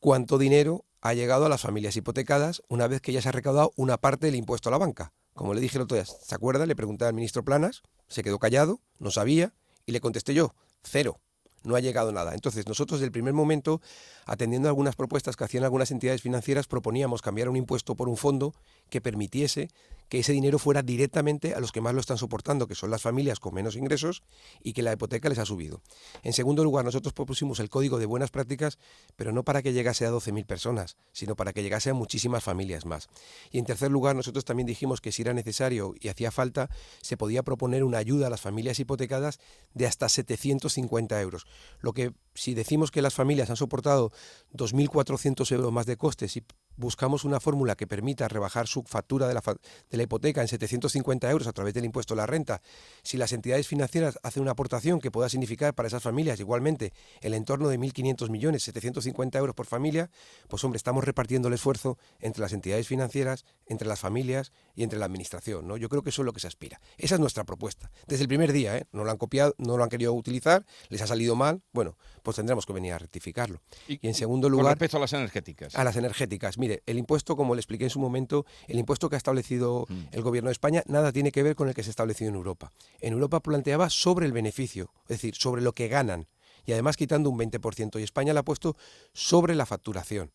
¿Cuánto 0.00 0.38
dinero 0.38 0.84
ha 1.02 1.12
llegado 1.12 1.46
a 1.46 1.48
las 1.48 1.60
familias 1.60 1.96
hipotecadas 1.96 2.62
una 2.68 2.86
vez 2.86 3.02
que 3.02 3.12
ya 3.12 3.20
se 3.20 3.28
ha 3.28 3.32
recaudado 3.32 3.72
una 3.76 3.98
parte 3.98 4.26
del 4.26 4.36
impuesto 4.36 4.70
a 4.70 4.72
la 4.72 4.78
banca? 4.78 5.12
Como 5.34 5.52
le 5.52 5.60
dije 5.60 5.78
el 5.78 5.82
otro 5.82 5.96
día, 5.96 6.06
¿se 6.06 6.34
acuerda? 6.34 6.64
Le 6.64 6.76
pregunté 6.76 7.04
al 7.04 7.14
ministro 7.14 7.44
Planas, 7.44 7.82
se 8.08 8.22
quedó 8.22 8.38
callado, 8.38 8.80
no 8.98 9.10
sabía, 9.10 9.52
y 9.84 9.92
le 9.92 10.00
contesté 10.00 10.32
yo, 10.32 10.54
cero 10.82 11.20
no 11.64 11.76
ha 11.76 11.80
llegado 11.80 12.12
nada. 12.12 12.34
Entonces, 12.34 12.68
nosotros 12.68 13.00
desde 13.00 13.06
el 13.06 13.12
primer 13.12 13.32
momento, 13.32 13.80
atendiendo 14.26 14.68
a 14.68 14.70
algunas 14.70 14.94
propuestas 14.94 15.36
que 15.36 15.44
hacían 15.44 15.64
algunas 15.64 15.90
entidades 15.90 16.22
financieras, 16.22 16.66
proponíamos 16.66 17.22
cambiar 17.22 17.48
un 17.48 17.56
impuesto 17.56 17.96
por 17.96 18.08
un 18.08 18.16
fondo 18.16 18.54
que 18.90 19.00
permitiese 19.00 19.70
que 20.14 20.20
ese 20.20 20.32
dinero 20.32 20.60
fuera 20.60 20.84
directamente 20.84 21.54
a 21.54 21.58
los 21.58 21.72
que 21.72 21.80
más 21.80 21.92
lo 21.92 21.98
están 21.98 22.18
soportando, 22.18 22.68
que 22.68 22.76
son 22.76 22.88
las 22.88 23.02
familias 23.02 23.40
con 23.40 23.52
menos 23.52 23.74
ingresos 23.74 24.22
y 24.62 24.72
que 24.72 24.80
la 24.80 24.92
hipoteca 24.92 25.28
les 25.28 25.38
ha 25.38 25.44
subido. 25.44 25.82
En 26.22 26.32
segundo 26.32 26.62
lugar, 26.62 26.84
nosotros 26.84 27.12
propusimos 27.12 27.58
el 27.58 27.68
código 27.68 27.98
de 27.98 28.06
buenas 28.06 28.30
prácticas, 28.30 28.78
pero 29.16 29.32
no 29.32 29.42
para 29.42 29.60
que 29.60 29.72
llegase 29.72 30.06
a 30.06 30.12
12.000 30.12 30.46
personas, 30.46 30.96
sino 31.10 31.34
para 31.34 31.52
que 31.52 31.64
llegase 31.64 31.90
a 31.90 31.94
muchísimas 31.94 32.44
familias 32.44 32.86
más. 32.86 33.08
Y 33.50 33.58
en 33.58 33.64
tercer 33.64 33.90
lugar, 33.90 34.14
nosotros 34.14 34.44
también 34.44 34.68
dijimos 34.68 35.00
que 35.00 35.10
si 35.10 35.22
era 35.22 35.34
necesario 35.34 35.94
y 35.98 36.06
hacía 36.06 36.30
falta, 36.30 36.70
se 37.02 37.16
podía 37.16 37.42
proponer 37.42 37.82
una 37.82 37.98
ayuda 37.98 38.28
a 38.28 38.30
las 38.30 38.40
familias 38.40 38.78
hipotecadas 38.78 39.40
de 39.72 39.88
hasta 39.88 40.08
750 40.08 41.20
euros 41.20 41.44
lo 41.80 41.92
que 41.92 42.12
si 42.34 42.54
decimos 42.54 42.90
que 42.90 43.02
las 43.02 43.14
familias 43.14 43.50
han 43.50 43.56
soportado 43.56 44.12
2.400 44.52 45.50
euros 45.52 45.72
más 45.72 45.86
de 45.86 45.96
costes 45.96 46.36
y 46.36 46.44
buscamos 46.76 47.24
una 47.24 47.40
fórmula 47.40 47.76
que 47.76 47.86
permita 47.86 48.28
rebajar 48.28 48.66
su 48.66 48.82
factura 48.82 49.28
de 49.28 49.34
la, 49.34 49.42
de 49.90 49.96
la, 49.96 50.02
hipoteca 50.02 50.40
en 50.40 50.48
750 50.48 51.30
euros 51.30 51.46
a 51.46 51.52
través 51.52 51.74
del 51.74 51.84
impuesto 51.84 52.14
a 52.14 52.16
la 52.16 52.26
renta, 52.26 52.62
si 53.02 53.16
las 53.16 53.32
entidades 53.32 53.68
financieras 53.68 54.18
hacen 54.22 54.42
una 54.42 54.52
aportación 54.52 55.00
que 55.00 55.10
pueda 55.10 55.28
significar 55.28 55.74
para 55.74 55.88
esas 55.88 56.02
familias 56.02 56.40
igualmente 56.40 56.92
el 57.20 57.34
entorno 57.34 57.68
de 57.68 57.78
1.500 57.78 58.30
millones, 58.30 58.62
750 58.64 59.38
euros 59.38 59.54
por 59.54 59.66
familia, 59.66 60.10
pues 60.48 60.64
hombre, 60.64 60.76
estamos 60.76 61.04
repartiendo 61.04 61.48
el 61.48 61.54
esfuerzo 61.54 61.98
entre 62.20 62.42
las 62.42 62.52
entidades 62.52 62.88
financieras, 62.88 63.44
entre 63.66 63.88
las 63.88 64.00
familias 64.00 64.52
y 64.74 64.82
entre 64.82 64.98
la 64.98 65.06
administración. 65.06 65.66
¿no? 65.66 65.76
Yo 65.76 65.88
creo 65.88 66.02
que 66.02 66.10
eso 66.10 66.22
es 66.22 66.26
lo 66.26 66.32
que 66.32 66.40
se 66.40 66.46
aspira. 66.46 66.80
Esa 66.98 67.14
es 67.14 67.20
nuestra 67.20 67.44
propuesta. 67.44 67.90
Desde 68.06 68.22
el 68.22 68.28
primer 68.28 68.52
día, 68.52 68.76
¿eh? 68.76 68.86
no 68.92 69.04
lo 69.04 69.10
han 69.10 69.16
copiado, 69.16 69.54
no 69.58 69.76
lo 69.76 69.84
han 69.84 69.90
querido 69.90 70.12
utilizar, 70.12 70.64
les 70.88 71.02
ha 71.02 71.06
salido 71.06 71.36
mal, 71.36 71.62
bueno, 71.72 71.96
pues 72.22 72.36
tendremos 72.36 72.66
que 72.66 72.72
venir 72.72 72.92
a 72.92 72.98
rectificarlo. 72.98 73.60
Y, 73.88 73.98
en 74.06 74.14
segundo 74.14 74.48
lugar... 74.48 74.64
Con 74.64 74.72
respecto 74.72 74.96
a 74.96 75.00
las 75.00 75.12
energéticas. 75.12 75.74
A 75.76 75.84
las 75.84 75.96
energéticas. 75.96 76.58
Mire, 76.64 76.82
el 76.86 76.96
impuesto, 76.96 77.36
como 77.36 77.54
le 77.54 77.60
expliqué 77.60 77.84
en 77.84 77.90
su 77.90 78.00
momento, 78.00 78.46
el 78.68 78.78
impuesto 78.78 79.10
que 79.10 79.16
ha 79.16 79.18
establecido 79.18 79.84
mm. 79.86 80.04
el 80.12 80.22
gobierno 80.22 80.48
de 80.48 80.52
España 80.52 80.82
nada 80.86 81.12
tiene 81.12 81.30
que 81.30 81.42
ver 81.42 81.56
con 81.56 81.68
el 81.68 81.74
que 81.74 81.82
se 81.82 81.90
ha 81.90 81.92
establecido 81.92 82.30
en 82.30 82.36
Europa. 82.36 82.72
En 83.00 83.12
Europa 83.12 83.40
planteaba 83.40 83.90
sobre 83.90 84.24
el 84.24 84.32
beneficio, 84.32 84.90
es 85.02 85.08
decir, 85.08 85.34
sobre 85.34 85.60
lo 85.60 85.74
que 85.74 85.88
ganan, 85.88 86.26
y 86.64 86.72
además 86.72 86.96
quitando 86.96 87.28
un 87.28 87.38
20%, 87.38 88.00
y 88.00 88.02
España 88.02 88.32
le 88.32 88.38
ha 88.38 88.44
puesto 88.44 88.78
sobre 89.12 89.54
la 89.54 89.66
facturación. 89.66 90.32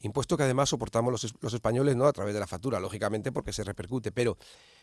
Impuesto 0.00 0.38
que 0.38 0.44
además 0.44 0.70
soportamos 0.70 1.12
los, 1.12 1.34
los, 1.42 1.52
españoles 1.52 1.94
no 1.96 2.06
a 2.06 2.14
través 2.14 2.32
de 2.32 2.40
la 2.40 2.46
factura, 2.46 2.80
lógicamente 2.80 3.30
porque 3.30 3.52
se 3.52 3.62
repercute, 3.62 4.10
pero 4.10 4.38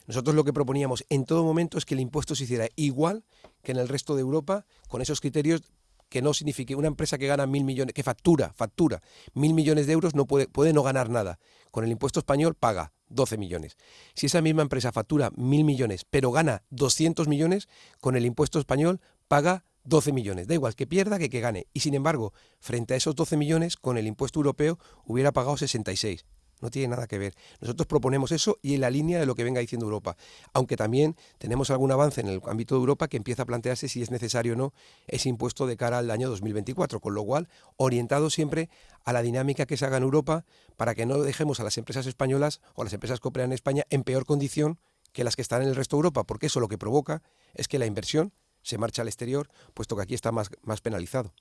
nosotros 0.06 0.36
lo 0.36 0.44
que 0.44 0.54
proponíamos 0.54 1.04
en 1.10 1.26
todo 1.26 1.44
momento 1.44 1.80
es 1.80 1.86
que 1.86 1.96
el 1.96 2.02
impuesto 2.02 2.36
se 2.36 2.44
hiciera 2.44 2.68
igual 2.76 3.24
que 3.64 3.72
en 3.72 3.80
el 3.80 3.88
resto 3.88 4.14
de 4.14 4.22
Europa, 4.22 4.68
con 4.88 5.02
esos 5.02 5.20
criterios 5.20 5.64
que 6.10 6.22
no 6.22 6.34
signifique 6.34 6.76
una 6.76 6.88
empresa 6.88 7.18
que 7.18 7.28
gana 7.28 7.46
mil 7.46 7.64
millones, 7.64 7.94
que 7.94 8.04
factura, 8.04 8.54
factura 8.56 9.02
mil 9.34 9.54
millones 9.54 9.88
de 9.88 9.94
euros, 9.94 10.16
no 10.16 10.26
puede, 10.26 10.48
puede 10.48 10.74
no 10.74 10.84
ganar 10.84 11.10
nada. 11.10 11.40
Con 11.72 11.84
el 11.84 11.92
impuesto 11.92 12.20
español 12.20 12.56
paga 12.56 12.94
12 13.10 13.38
millones. 13.38 13.78
Si 14.14 14.28
esa 14.28 14.42
misma 14.42 14.62
empresa 14.62 14.92
factura 14.92 15.32
mil 15.36 15.64
millones, 15.64 16.06
pero 16.10 16.32
gana 16.32 16.64
200 16.70 17.28
millones, 17.28 17.68
con 18.00 18.16
el 18.16 18.26
impuesto 18.26 18.60
español 18.60 19.02
paga 19.28 19.66
12 19.86 20.12
millones. 20.12 20.48
Da 20.48 20.54
igual 20.54 20.76
que 20.76 20.88
pierda 20.88 21.20
que 21.20 21.30
que 21.30 21.40
gane. 21.40 21.68
Y 21.74 21.82
sin 21.82 21.94
embargo, 21.94 22.34
frente 22.60 22.94
a 22.94 22.98
esos 22.98 23.16
12 23.16 23.38
millones, 23.38 23.78
con 23.78 23.98
el 23.98 24.08
impuesto 24.08 24.40
europeo 24.40 24.80
hubiera 25.06 25.32
pagado 25.32 25.58
66. 25.58 26.26
No 26.66 26.72
tiene 26.72 26.88
nada 26.88 27.06
que 27.06 27.20
ver. 27.20 27.36
Nosotros 27.62 27.86
proponemos 27.86 28.32
eso 28.32 28.58
y 28.64 28.74
en 28.74 28.82
la 28.82 28.90
línea 28.90 29.20
de 29.20 29.28
lo 29.28 29.36
que 29.36 29.44
venga 29.44 29.62
diciendo 29.62 29.86
Europa. 29.86 30.18
Aunque 30.52 30.76
también 30.76 31.16
tenemos 31.38 31.70
algún 31.70 31.92
avance 31.92 32.22
en 32.22 32.28
el 32.28 32.42
ámbito 32.48 32.74
de 32.74 32.80
Europa 32.80 33.08
que 33.08 33.18
empieza 33.18 33.44
a 33.44 33.46
plantearse 33.46 33.88
si 33.88 34.02
es 34.02 34.10
necesario 34.10 34.54
o 34.54 34.56
no 34.56 34.74
ese 35.06 35.30
impuesto 35.30 35.68
de 35.68 35.78
cara 35.78 36.00
al 36.00 36.10
año 36.10 36.28
2024. 36.28 37.00
Con 37.00 37.14
lo 37.14 37.24
cual, 37.24 37.50
orientado 37.78 38.32
siempre 38.32 38.68
a 39.04 39.14
la 39.14 39.22
dinámica 39.22 39.68
que 39.68 39.78
se 39.78 39.86
haga 39.86 39.98
en 39.98 40.04
Europa 40.04 40.44
para 40.76 40.96
que 40.96 41.06
no 41.06 41.20
dejemos 41.20 41.60
a 41.60 41.64
las 41.64 41.78
empresas 41.78 42.08
españolas 42.08 42.62
o 42.74 42.82
a 42.82 42.86
las 42.86 42.94
empresas 42.94 43.20
que 43.20 43.28
operan 43.28 43.52
en 43.52 43.54
España 43.54 43.84
en 43.92 44.04
peor 44.04 44.26
condición 44.26 44.80
que 45.14 45.24
las 45.24 45.36
que 45.36 45.44
están 45.44 45.62
en 45.62 45.68
el 45.68 45.76
resto 45.76 45.98
de 45.98 46.00
Europa, 46.00 46.24
porque 46.24 46.48
eso 46.48 46.60
lo 46.60 46.68
que 46.68 46.80
provoca 46.80 47.22
es 47.54 47.68
que 47.68 47.78
la 47.78 47.86
inversión 47.86 48.34
se 48.64 48.80
marcha 48.80 49.04
al 49.04 49.08
exterior, 49.08 49.50
puesto 49.76 49.96
que 49.96 50.02
aquí 50.02 50.16
está 50.16 50.32
más, 50.32 50.50
más 50.64 50.82
penalizado. 50.82 51.32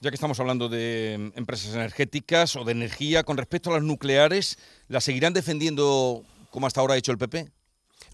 Ya 0.00 0.10
que 0.10 0.14
estamos 0.14 0.38
hablando 0.40 0.68
de 0.68 1.14
em, 1.14 1.32
empresas 1.34 1.74
energéticas 1.74 2.56
o 2.56 2.64
de 2.64 2.72
energía, 2.72 3.24
con 3.24 3.36
respecto 3.36 3.70
a 3.70 3.74
las 3.74 3.82
nucleares, 3.82 4.58
¿las 4.88 5.04
seguirán 5.04 5.32
defendiendo 5.32 6.22
como 6.50 6.66
hasta 6.66 6.80
ahora 6.80 6.94
ha 6.94 6.96
hecho 6.96 7.12
el 7.12 7.18
PP? 7.18 7.50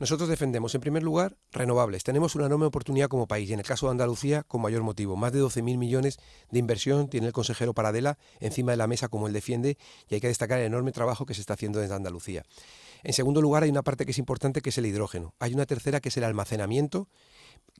Nosotros 0.00 0.28
defendemos, 0.28 0.74
en 0.74 0.80
primer 0.80 1.04
lugar, 1.04 1.36
renovables. 1.52 2.02
Tenemos 2.02 2.34
una 2.34 2.46
enorme 2.46 2.66
oportunidad 2.66 3.08
como 3.08 3.28
país 3.28 3.48
y 3.48 3.52
en 3.52 3.60
el 3.60 3.64
caso 3.64 3.86
de 3.86 3.92
Andalucía, 3.92 4.42
con 4.42 4.60
mayor 4.60 4.82
motivo. 4.82 5.14
Más 5.14 5.32
de 5.32 5.40
12.000 5.40 5.78
millones 5.78 6.18
de 6.50 6.58
inversión 6.58 7.08
tiene 7.08 7.28
el 7.28 7.32
consejero 7.32 7.74
Paradela 7.74 8.18
encima 8.40 8.72
de 8.72 8.76
la 8.76 8.88
mesa 8.88 9.08
como 9.08 9.28
él 9.28 9.32
defiende 9.32 9.78
y 10.08 10.14
hay 10.14 10.20
que 10.20 10.26
destacar 10.26 10.58
el 10.58 10.66
enorme 10.66 10.90
trabajo 10.90 11.26
que 11.26 11.34
se 11.34 11.40
está 11.40 11.54
haciendo 11.54 11.78
desde 11.78 11.94
Andalucía. 11.94 12.44
En 13.04 13.12
segundo 13.12 13.40
lugar, 13.40 13.62
hay 13.62 13.70
una 13.70 13.82
parte 13.82 14.04
que 14.04 14.10
es 14.10 14.18
importante 14.18 14.62
que 14.62 14.70
es 14.70 14.78
el 14.78 14.86
hidrógeno. 14.86 15.34
Hay 15.38 15.54
una 15.54 15.66
tercera 15.66 16.00
que 16.00 16.08
es 16.08 16.16
el 16.16 16.24
almacenamiento 16.24 17.08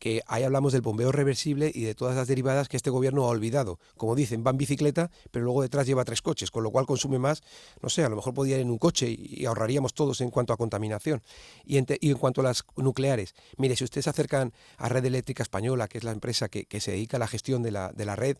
que 0.00 0.23
ahí 0.26 0.43
hablamos 0.43 0.73
del 0.73 0.83
bombeo 0.83 1.12
reversible 1.12 1.71
y 1.73 1.83
de 1.83 1.95
todas 1.95 2.17
las 2.17 2.29
derivadas 2.29 2.69
que 2.69 2.76
este 2.76 2.91
gobierno 2.91 3.25
ha 3.25 3.29
olvidado. 3.29 3.79
Como 3.97 4.14
dicen, 4.14 4.45
va 4.47 4.50
en 4.50 4.59
bicicleta, 4.59 5.11
pero 5.31 5.45
luego 5.45 5.62
detrás 5.62 5.87
lleva 5.87 6.05
tres 6.05 6.21
coches, 6.21 6.50
con 6.50 6.62
lo 6.62 6.71
cual 6.71 6.87
consume 6.87 7.19
más, 7.19 7.43
no 7.81 7.88
sé, 7.88 8.05
a 8.05 8.09
lo 8.09 8.17
mejor 8.17 8.35
podría 8.35 8.57
ir 8.57 8.62
en 8.62 8.71
un 8.71 8.79
coche 8.79 9.09
y, 9.09 9.47
ahorraríamos 9.47 9.95
todos 9.95 10.21
en 10.21 10.31
cuanto 10.31 10.53
a 10.53 10.57
contaminación. 10.57 11.23
Y 11.64 11.79
en, 11.79 11.87
cuanto 12.19 12.41
a 12.41 12.45
las 12.45 12.64
nucleares, 12.76 13.35
mire, 13.57 13.76
si 13.76 13.85
ustedes 13.85 14.05
se 14.05 14.11
acercan 14.11 14.53
a 14.76 14.88
Red 14.88 15.05
Eléctrica 15.05 15.43
Española, 15.43 15.88
que 15.88 15.99
es 15.99 16.05
la 16.05 16.12
empresa 16.12 16.49
que, 16.49 16.67
se 16.81 16.91
dedica 16.91 17.17
a 17.17 17.21
la 17.21 17.29
gestión 17.29 17.62
de 17.62 17.71
la, 17.71 17.93
de 17.93 18.05
la 18.05 18.17
red, 18.17 18.37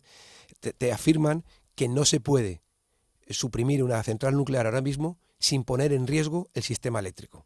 te 0.59 0.91
afirman 0.91 1.45
que 1.73 1.87
no 1.87 2.05
se 2.05 2.19
puede 2.19 2.61
suprimir 3.29 3.83
una 3.83 4.03
central 4.03 4.35
nuclear 4.35 4.65
ahora 4.65 4.81
mismo 4.81 5.17
sin 5.39 5.63
poner 5.63 5.93
en 5.93 6.07
riesgo 6.07 6.49
el 6.53 6.63
sistema 6.63 6.99
eléctrico. 6.99 7.45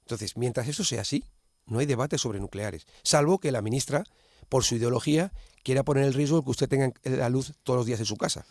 Entonces, 0.00 0.36
mientras 0.36 0.66
eso 0.66 0.82
sea 0.82 1.02
así, 1.02 1.24
no 1.70 1.78
hay 1.78 1.86
debate 1.86 2.18
sobre 2.18 2.40
nucleares, 2.40 2.86
salvo 3.02 3.38
que 3.38 3.52
la 3.52 3.62
ministra, 3.62 4.04
por 4.48 4.64
su 4.64 4.74
ideología, 4.74 5.32
quiera 5.62 5.84
poner 5.84 6.04
en 6.04 6.12
riesgo 6.12 6.44
que 6.44 6.50
usted 6.50 6.68
tenga 6.68 6.92
la 7.04 7.30
luz 7.30 7.52
todos 7.62 7.78
los 7.78 7.86
días 7.86 8.00
en 8.00 8.06
su 8.06 8.16
casa. 8.16 8.44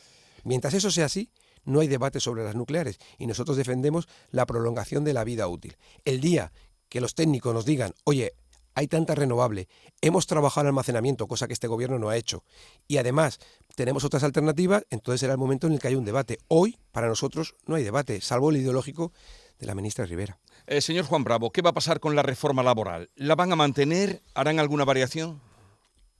Mientras 0.44 0.74
eso 0.74 0.90
sea 0.90 1.06
así, 1.06 1.30
no 1.66 1.82
hay 1.82 1.88
debate 1.88 2.20
sobre 2.20 2.44
las 2.44 2.56
nucleares 2.56 2.98
y 3.18 3.28
nosotros 3.28 3.58
defendemos 3.58 4.08
la 4.32 4.46
prolongación 4.46 5.04
de 5.04 5.14
la 5.14 5.24
vida 5.24 5.48
útil. 5.48 5.78
El 6.06 6.22
día 6.22 6.52
que 6.88 7.02
los 7.02 7.14
técnicos 7.14 7.54
nos 7.54 7.66
digan, 7.66 7.94
oye, 8.06 8.34
hay 8.74 8.88
tanta 8.88 9.14
renovable, 9.14 9.68
hemos 10.00 10.26
trabajado 10.26 10.62
en 10.62 10.68
almacenamiento, 10.68 11.28
cosa 11.28 11.48
que 11.48 11.54
este 11.54 11.68
gobierno 11.68 12.00
no 12.00 12.10
ha 12.10 12.16
hecho, 12.16 12.46
y 12.88 12.98
además 12.98 13.40
tenemos 13.76 14.06
otras 14.06 14.24
alternativas, 14.24 14.86
entonces 14.90 15.20
será 15.20 15.34
el 15.34 15.40
momento 15.40 15.68
en 15.68 15.74
el 15.74 15.80
que 15.80 15.90
hay 15.90 15.96
un 15.96 16.06
debate. 16.06 16.38
Hoy, 16.48 16.78
para 16.94 17.08
nosotros, 17.08 17.56
no 17.66 17.76
hay 17.76 17.84
debate, 17.84 18.22
salvo 18.22 18.52
el 18.52 18.58
ideológico 18.58 19.12
de 19.60 19.68
la 19.68 19.76
ministra 19.76 20.06
Rivera. 20.06 20.40
Eh, 20.72 20.82
señor 20.82 21.06
Juan 21.06 21.24
Bravo, 21.24 21.50
¿qué 21.50 21.64
va 21.64 21.72
a 21.72 21.74
pasar 21.74 22.00
con 22.00 22.16
la 22.16 22.22
reforma 22.22 22.62
laboral? 22.62 23.10
¿La 23.16 23.34
van 23.34 23.52
a 23.52 23.56
mantener? 23.56 24.22
¿Harán 24.36 24.60
alguna 24.60 24.86
variación? 24.86 25.42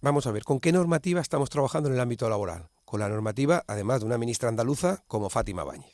Vamos 0.02 0.26
a 0.26 0.32
ver, 0.32 0.44
¿con 0.44 0.60
qué 0.60 0.72
normativa 0.72 1.22
estamos 1.22 1.52
trabajando 1.52 1.88
en 1.88 1.94
el 1.94 2.02
ámbito 2.02 2.28
laboral? 2.28 2.68
Con 2.84 3.00
la 3.00 3.10
normativa, 3.10 3.64
además 3.68 4.00
de 4.00 4.08
una 4.08 4.18
ministra 4.18 4.50
andaluza 4.50 5.04
como 5.06 5.30
Fátima 5.30 5.64
Báñez. 5.64 5.94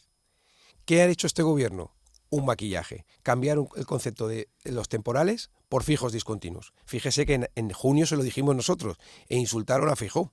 ¿Qué 0.86 1.02
ha 1.02 1.08
hecho 1.08 1.28
este 1.28 1.44
gobierno? 1.44 1.98
Un 2.30 2.46
maquillaje. 2.46 3.06
Cambiar 3.24 3.58
el 3.76 3.86
concepto 3.86 4.30
de 4.30 4.48
los 4.64 4.88
temporales 4.88 5.52
por 5.68 5.84
fijos 5.84 6.14
discontinuos. 6.14 6.72
Fíjese 6.86 7.26
que 7.26 7.34
en, 7.34 7.50
en 7.56 7.72
junio 7.72 8.06
se 8.06 8.16
lo 8.16 8.24
dijimos 8.24 8.56
nosotros 8.56 8.96
e 9.28 9.36
insultaron 9.36 9.90
a 9.90 9.98
Fijó 9.98 10.32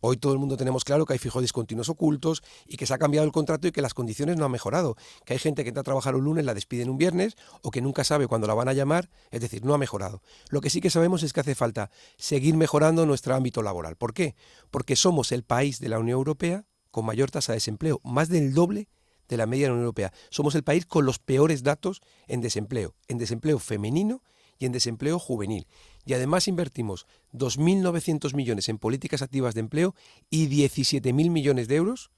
Hoy 0.00 0.18
todo 0.18 0.32
el 0.32 0.38
mundo 0.38 0.56
tenemos 0.56 0.84
claro 0.84 1.06
que 1.06 1.14
hay 1.14 1.18
fijos 1.18 1.42
discontinuos 1.42 1.88
ocultos 1.88 2.42
y 2.66 2.76
que 2.76 2.86
se 2.86 2.94
ha 2.94 2.98
cambiado 2.98 3.26
el 3.26 3.32
contrato 3.32 3.66
y 3.66 3.72
que 3.72 3.80
las 3.80 3.94
condiciones 3.94 4.36
no 4.36 4.44
han 4.44 4.50
mejorado. 4.50 4.96
Que 5.24 5.32
hay 5.32 5.38
gente 5.38 5.62
que 5.62 5.68
entra 5.68 5.80
a 5.80 5.84
trabajar 5.84 6.14
un 6.14 6.24
lunes, 6.24 6.44
la 6.44 6.54
despiden 6.54 6.90
un 6.90 6.98
viernes 6.98 7.36
o 7.62 7.70
que 7.70 7.80
nunca 7.80 8.04
sabe 8.04 8.26
cuándo 8.26 8.46
la 8.46 8.54
van 8.54 8.68
a 8.68 8.72
llamar. 8.72 9.08
Es 9.30 9.40
decir, 9.40 9.64
no 9.64 9.74
ha 9.74 9.78
mejorado. 9.78 10.22
Lo 10.50 10.60
que 10.60 10.70
sí 10.70 10.80
que 10.80 10.90
sabemos 10.90 11.22
es 11.22 11.32
que 11.32 11.40
hace 11.40 11.54
falta 11.54 11.90
seguir 12.18 12.56
mejorando 12.56 13.06
nuestro 13.06 13.34
ámbito 13.34 13.62
laboral. 13.62 13.96
¿Por 13.96 14.12
qué? 14.12 14.36
Porque 14.70 14.96
somos 14.96 15.32
el 15.32 15.42
país 15.42 15.80
de 15.80 15.88
la 15.88 15.98
Unión 15.98 16.18
Europea 16.18 16.66
con 16.90 17.06
mayor 17.06 17.30
tasa 17.30 17.52
de 17.52 17.56
desempleo, 17.56 18.00
más 18.04 18.28
del 18.28 18.54
doble 18.54 18.88
de 19.28 19.36
la 19.36 19.46
media 19.46 19.64
de 19.64 19.68
la 19.68 19.74
Unión 19.74 19.84
Europea. 19.84 20.12
Somos 20.30 20.54
el 20.54 20.62
país 20.62 20.86
con 20.86 21.04
los 21.04 21.18
peores 21.18 21.62
datos 21.62 22.00
en 22.26 22.40
desempleo, 22.40 22.94
en 23.08 23.18
desempleo 23.18 23.58
femenino 23.58 24.22
y 24.58 24.66
en 24.66 24.72
desempleo 24.72 25.18
juvenil 25.18 25.66
y 26.06 26.14
además 26.14 26.48
invertimos 26.48 27.06
2.900 27.34 28.34
millones 28.34 28.68
en 28.68 28.78
políticas 28.78 29.20
activas 29.20 29.54
de 29.54 29.60
empleo 29.60 29.94
y 30.30 30.48
17.000 30.48 31.12
millones 31.30 31.68
de 31.68 31.74
euros 31.74 32.10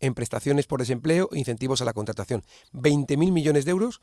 en 0.00 0.14
prestaciones 0.14 0.66
por 0.66 0.80
desempleo 0.80 1.28
e 1.30 1.38
incentivos 1.38 1.82
a 1.82 1.84
la 1.84 1.92
contratación. 1.92 2.42
20.000 2.72 3.30
millones 3.30 3.66
de 3.66 3.70
euros 3.70 4.00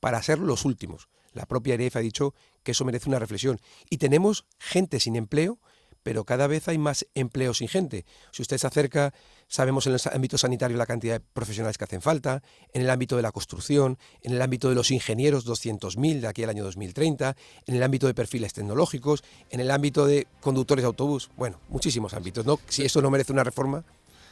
para 0.00 0.22
ser 0.22 0.38
los 0.38 0.64
últimos. 0.64 1.08
La 1.32 1.46
propia 1.46 1.74
AREF 1.74 1.96
ha 1.96 2.00
dicho 2.00 2.34
que 2.62 2.70
eso 2.70 2.84
merece 2.84 3.08
una 3.08 3.18
reflexión. 3.18 3.60
Y 3.90 3.98
tenemos 3.98 4.46
gente 4.58 5.00
sin 5.00 5.16
empleo 5.16 5.58
pero 6.04 6.24
cada 6.24 6.46
vez 6.46 6.68
hay 6.68 6.78
más 6.78 7.06
empleo 7.14 7.52
sin 7.54 7.66
gente. 7.66 8.04
Si 8.30 8.42
usted 8.42 8.58
se 8.58 8.66
acerca, 8.68 9.12
sabemos 9.48 9.88
en 9.88 9.94
el 9.94 10.00
ámbito 10.12 10.38
sanitario 10.38 10.76
la 10.76 10.86
cantidad 10.86 11.14
de 11.14 11.20
profesionales 11.20 11.76
que 11.76 11.84
hacen 11.84 12.02
falta, 12.02 12.42
en 12.72 12.82
el 12.82 12.90
ámbito 12.90 13.16
de 13.16 13.22
la 13.22 13.32
construcción, 13.32 13.98
en 14.22 14.34
el 14.34 14.42
ámbito 14.42 14.68
de 14.68 14.76
los 14.76 14.92
ingenieros 14.92 15.46
200.000 15.46 16.20
de 16.20 16.28
aquí 16.28 16.44
al 16.44 16.50
año 16.50 16.62
2030, 16.62 17.34
en 17.66 17.74
el 17.74 17.82
ámbito 17.82 18.06
de 18.06 18.14
perfiles 18.14 18.52
tecnológicos, 18.52 19.24
en 19.50 19.60
el 19.60 19.70
ámbito 19.70 20.06
de 20.06 20.28
conductores 20.40 20.82
de 20.82 20.86
autobús, 20.86 21.30
bueno, 21.36 21.58
muchísimos 21.68 22.14
ámbitos, 22.14 22.46
¿no? 22.46 22.60
Si 22.68 22.84
eso 22.84 23.02
no 23.02 23.10
merece 23.10 23.32
una 23.32 23.42
reforma. 23.42 23.82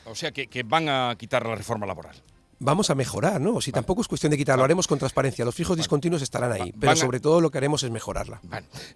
O 0.04 0.14
sea, 0.14 0.30
que, 0.30 0.46
que 0.48 0.62
van 0.62 0.88
a 0.88 1.16
quitar 1.18 1.46
la 1.46 1.56
reforma 1.56 1.86
laboral 1.86 2.22
vamos 2.62 2.90
a 2.90 2.94
mejorar, 2.94 3.40
¿no? 3.40 3.60
Si 3.60 3.72
tampoco 3.72 4.00
es 4.00 4.08
cuestión 4.08 4.30
de 4.30 4.38
quitarlo, 4.38 4.64
haremos 4.64 4.86
con 4.86 4.98
transparencia. 4.98 5.44
Los 5.44 5.54
fijos 5.54 5.76
discontinuos 5.76 6.22
estarán 6.22 6.52
ahí, 6.52 6.72
pero 6.78 6.96
sobre 6.96 7.20
todo 7.20 7.40
lo 7.40 7.50
que 7.50 7.58
haremos 7.58 7.82
es 7.82 7.90
mejorarla. 7.90 8.40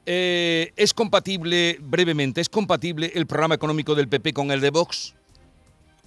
Eh, 0.06 0.72
¿Es 0.76 0.94
compatible, 0.94 1.78
brevemente, 1.80 2.40
es 2.40 2.48
compatible 2.48 3.12
el 3.14 3.26
programa 3.26 3.54
económico 3.54 3.94
del 3.94 4.08
PP 4.08 4.32
con 4.32 4.50
el 4.50 4.60
de 4.60 4.70
Vox? 4.70 5.14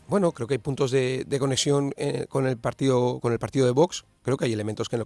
Bueno, 0.09 0.31
creo 0.31 0.47
que 0.47 0.55
hay 0.55 0.57
puntos 0.57 0.89
de, 0.89 1.37
conexión 1.39 1.93
eh, 1.95 2.25
con, 2.27 2.47
el 2.47 2.57
partido, 2.57 3.19
con 3.19 3.31
el 3.31 3.37
partido 3.37 3.67
de 3.67 3.71
Vox. 3.71 4.05
Creo 4.23 4.37
que 4.37 4.45
hay 4.45 4.53
elementos 4.53 4.89
que 4.89 5.01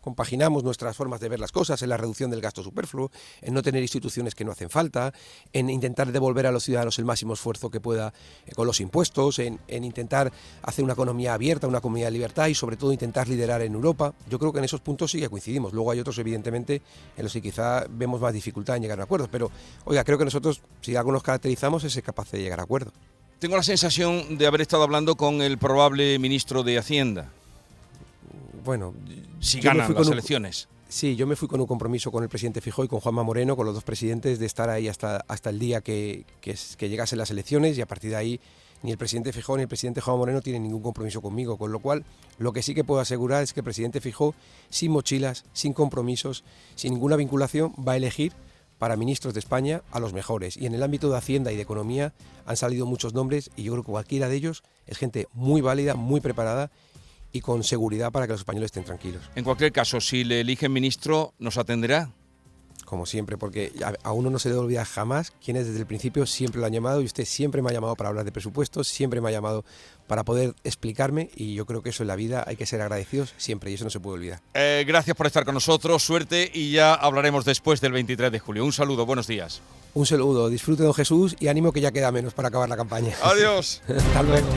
compaginamos 0.00 0.64
nuestras 0.64 0.96
formas 0.96 1.20
de 1.20 1.28
ver 1.28 1.38
las 1.38 1.52
cosas, 1.52 1.82
en 1.82 1.90
la 1.90 1.98
reducción 1.98 2.30
del 2.30 2.40
gasto 2.40 2.62
superfluo, 2.62 3.10
en 3.42 3.52
no 3.52 3.62
tener 3.62 3.82
instituciones 3.82 4.34
que 4.34 4.44
no 4.44 4.52
hacen 4.52 4.70
falta, 4.70 5.12
en 5.52 5.68
intentar 5.68 6.10
devolver 6.10 6.46
a 6.46 6.52
los 6.52 6.64
ciudadanos 6.64 6.98
el 6.98 7.04
máximo 7.04 7.34
esfuerzo 7.34 7.70
que 7.70 7.80
pueda 7.80 8.14
eh, 8.46 8.52
con 8.52 8.66
los 8.66 8.80
impuestos, 8.80 9.38
en, 9.38 9.60
intentar 9.68 10.32
hacer 10.62 10.82
una 10.82 10.94
economía 10.94 11.34
abierta, 11.34 11.66
una 11.66 11.82
comunidad 11.82 12.06
de 12.06 12.12
libertad 12.12 12.46
y 12.46 12.54
sobre 12.54 12.78
todo 12.78 12.90
intentar 12.90 13.28
liderar 13.28 13.60
en 13.60 13.74
Europa. 13.74 14.14
Yo 14.30 14.38
creo 14.38 14.50
que 14.50 14.60
en 14.60 14.64
esos 14.64 14.80
puntos 14.80 15.10
sí 15.10 15.20
que 15.20 15.28
coincidimos. 15.28 15.74
Luego 15.74 15.90
hay 15.90 16.00
otros, 16.00 16.16
evidentemente, 16.18 16.80
en 17.18 17.22
los 17.22 17.32
que 17.34 17.42
quizá 17.42 17.84
vemos 17.90 18.20
más 18.20 18.32
dificultad 18.32 18.76
en 18.76 18.82
llegar 18.82 18.98
a 18.98 19.04
acuerdos. 19.04 19.28
Pero, 19.30 19.50
oiga, 19.84 20.04
creo 20.04 20.16
que 20.16 20.24
nosotros, 20.24 20.62
si 20.80 20.96
algo 20.96 21.12
nos 21.12 21.22
caracterizamos, 21.22 21.84
es 21.84 21.92
ser 21.92 22.02
capaz 22.02 22.30
de 22.30 22.40
llegar 22.40 22.60
a 22.60 22.62
acuerdos. 22.62 22.94
Tengo 23.42 23.56
la 23.56 23.64
sensación 23.64 24.38
de 24.38 24.46
haber 24.46 24.60
estado 24.60 24.84
hablando 24.84 25.16
con 25.16 25.42
el 25.42 25.58
probable 25.58 26.16
ministro 26.20 26.62
de 26.62 26.78
Hacienda. 26.78 27.32
Bueno, 28.64 28.94
si 29.40 29.60
ganan 29.60 29.92
las 29.94 30.06
elecciones. 30.06 30.68
Sí, 30.88 31.16
yo 31.16 31.26
me 31.26 31.34
fui 31.34 31.48
con 31.48 31.60
un 31.60 31.66
compromiso 31.66 32.12
con 32.12 32.22
el 32.22 32.28
presidente 32.28 32.60
Fijó 32.60 32.84
y 32.84 32.88
con 32.88 33.00
Juanma 33.00 33.24
Moreno, 33.24 33.56
con 33.56 33.66
los 33.66 33.74
dos 33.74 33.82
presidentes, 33.82 34.38
de 34.38 34.46
estar 34.46 34.70
ahí 34.70 34.86
hasta, 34.86 35.24
hasta 35.26 35.50
el 35.50 35.58
día 35.58 35.80
que, 35.80 36.24
que, 36.40 36.88
llegasen 36.88 37.18
las 37.18 37.32
elecciones 37.32 37.76
y 37.76 37.80
a 37.80 37.86
partir 37.86 38.10
de 38.10 38.16
ahí 38.16 38.40
ni 38.84 38.92
el 38.92 38.96
presidente 38.96 39.32
Fijó 39.32 39.56
ni 39.56 39.64
el 39.64 39.68
presidente 39.68 40.00
Juanma 40.00 40.18
Moreno 40.18 40.40
tienen 40.40 40.62
ningún 40.62 40.82
compromiso 40.82 41.20
conmigo, 41.20 41.58
con 41.58 41.72
lo 41.72 41.80
cual 41.80 42.04
lo 42.38 42.52
que 42.52 42.62
sí 42.62 42.76
que 42.76 42.84
puedo 42.84 43.00
asegurar 43.00 43.42
es 43.42 43.52
que 43.52 43.58
el 43.58 43.64
presidente 43.64 44.00
Fijó, 44.00 44.36
sin 44.70 44.92
mochilas, 44.92 45.46
sin 45.52 45.72
compromisos, 45.72 46.44
sin 46.76 46.92
ninguna 46.92 47.16
vinculación, 47.16 47.74
va 47.76 47.94
a 47.94 47.96
elegir 47.96 48.34
para 48.82 48.96
ministros 48.96 49.32
de 49.32 49.38
España 49.38 49.82
a 49.92 50.00
los 50.00 50.12
mejores. 50.12 50.56
Y 50.56 50.66
en 50.66 50.74
el 50.74 50.82
ámbito 50.82 51.08
de 51.08 51.16
Hacienda 51.16 51.52
y 51.52 51.54
de 51.54 51.62
Economía 51.62 52.12
han 52.46 52.56
salido 52.56 52.84
muchos 52.84 53.14
nombres 53.14 53.48
y 53.54 53.62
yo 53.62 53.70
creo 53.74 53.84
que 53.84 53.92
cualquiera 53.92 54.28
de 54.28 54.34
ellos 54.34 54.64
es 54.88 54.98
gente 54.98 55.28
muy 55.34 55.60
válida, 55.60 55.94
muy 55.94 56.20
preparada 56.20 56.68
y 57.30 57.42
con 57.42 57.62
seguridad 57.62 58.10
para 58.10 58.26
que 58.26 58.32
los 58.32 58.40
españoles 58.40 58.70
estén 58.70 58.82
tranquilos. 58.82 59.22
En 59.36 59.44
cualquier 59.44 59.70
caso, 59.70 60.00
si 60.00 60.24
le 60.24 60.40
eligen 60.40 60.72
ministro, 60.72 61.32
¿nos 61.38 61.58
atenderá? 61.58 62.10
Como 62.92 63.06
siempre, 63.06 63.38
porque 63.38 63.72
a 64.02 64.12
uno 64.12 64.28
no 64.28 64.38
se 64.38 64.50
le 64.50 64.54
olvida 64.54 64.84
jamás 64.84 65.32
quién 65.42 65.56
es 65.56 65.66
desde 65.66 65.80
el 65.80 65.86
principio, 65.86 66.26
siempre 66.26 66.60
lo 66.60 66.66
han 66.66 66.74
llamado 66.74 67.00
y 67.00 67.06
usted 67.06 67.24
siempre 67.24 67.62
me 67.62 67.70
ha 67.70 67.72
llamado 67.72 67.96
para 67.96 68.10
hablar 68.10 68.26
de 68.26 68.32
presupuestos, 68.32 68.86
siempre 68.86 69.22
me 69.22 69.30
ha 69.30 69.32
llamado 69.32 69.64
para 70.06 70.24
poder 70.24 70.54
explicarme 70.62 71.30
y 71.34 71.54
yo 71.54 71.64
creo 71.64 71.82
que 71.82 71.88
eso 71.88 72.02
en 72.02 72.08
la 72.08 72.16
vida 72.16 72.44
hay 72.46 72.56
que 72.56 72.66
ser 72.66 72.82
agradecidos 72.82 73.32
siempre 73.38 73.70
y 73.70 73.74
eso 73.76 73.84
no 73.84 73.88
se 73.88 73.98
puede 73.98 74.16
olvidar. 74.16 74.42
Eh, 74.52 74.84
gracias 74.86 75.16
por 75.16 75.26
estar 75.26 75.46
con 75.46 75.54
nosotros, 75.54 76.02
suerte 76.02 76.50
y 76.52 76.72
ya 76.72 76.92
hablaremos 76.92 77.46
después 77.46 77.80
del 77.80 77.92
23 77.92 78.30
de 78.30 78.38
julio. 78.38 78.62
Un 78.62 78.74
saludo, 78.74 79.06
buenos 79.06 79.26
días. 79.26 79.62
Un 79.94 80.04
saludo, 80.04 80.50
disfrute 80.50 80.82
don 80.82 80.92
Jesús 80.92 81.34
y 81.40 81.48
ánimo 81.48 81.72
que 81.72 81.80
ya 81.80 81.92
queda 81.92 82.12
menos 82.12 82.34
para 82.34 82.48
acabar 82.48 82.68
la 82.68 82.76
campaña. 82.76 83.14
Adiós. 83.22 83.80
Hasta 83.88 84.22
luego. 84.22 84.48